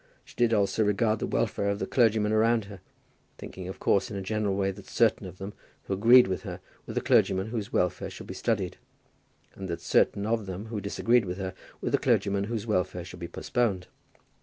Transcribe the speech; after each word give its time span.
She 0.25 0.33
did 0.35 0.51
also 0.51 0.83
regard 0.83 1.19
the 1.19 1.27
welfare 1.27 1.69
of 1.69 1.77
the 1.77 1.85
clergymen 1.85 2.31
around 2.31 2.65
her, 2.65 2.81
thinking 3.37 3.67
of 3.67 3.77
course 3.79 4.09
in 4.09 4.17
a 4.17 4.21
general 4.23 4.55
way 4.55 4.71
that 4.71 4.87
certain 4.87 5.27
of 5.27 5.37
them 5.37 5.53
who 5.83 5.93
agreed 5.93 6.25
with 6.27 6.41
her 6.41 6.59
were 6.87 6.95
the 6.95 7.01
clergymen 7.01 7.49
whose 7.49 7.71
welfare 7.71 8.09
should 8.09 8.25
be 8.25 8.33
studied, 8.33 8.77
and 9.53 9.67
that 9.69 9.79
certain 9.79 10.25
of 10.25 10.47
them 10.47 10.65
who 10.69 10.81
disagreed 10.81 11.25
with 11.25 11.37
her 11.37 11.53
were 11.81 11.91
the 11.91 11.99
clergymen 11.99 12.45
whose 12.45 12.65
welfare 12.65 13.05
should 13.05 13.19
be 13.19 13.27
postponed. 13.27 13.85